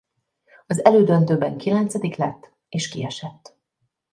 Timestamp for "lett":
2.15-2.51